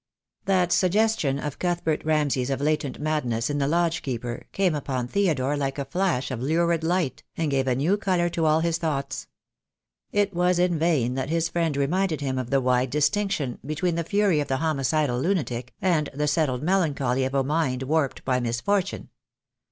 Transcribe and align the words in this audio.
That 0.45 0.71
suggestion 0.71 1.37
of 1.37 1.59
Cuthbert 1.59 2.03
Ramsay's 2.03 2.49
of 2.49 2.59
latent 2.59 2.97
mad 2.97 3.23
ness 3.23 3.51
in 3.51 3.59
the 3.59 3.67
lodge 3.67 4.01
keeper 4.01 4.47
came 4.51 4.73
upon 4.73 5.07
Theodore 5.07 5.55
like 5.55 5.77
a 5.77 5.85
flash 5.85 6.31
of 6.31 6.41
lurid 6.41 6.83
light, 6.83 7.21
and 7.37 7.51
gave 7.51 7.67
a 7.67 7.75
new 7.75 7.97
colour 7.97 8.27
to 8.29 8.47
all 8.47 8.61
his 8.61 8.79
thoughts. 8.79 9.27
It 10.11 10.33
was 10.33 10.57
in 10.57 10.79
vain 10.79 11.13
that 11.13 11.29
his 11.29 11.49
friend 11.49 11.77
reminded 11.77 12.19
him 12.19 12.39
of 12.39 12.49
the 12.49 12.59
wide 12.61 12.89
distinction 12.89 13.59
between 13.63 13.93
the 13.93 14.03
fury 14.03 14.39
of 14.39 14.47
the 14.47 14.57
homici 14.57 15.05
dal 15.05 15.19
lunatic 15.19 15.71
and 15.83 16.09
the 16.15 16.27
settled 16.27 16.63
melancholy 16.63 17.23
of 17.23 17.35
a 17.35 17.43
mind 17.43 17.83
warped 17.83 18.25
by 18.25 18.39
misfortune. 18.39 19.09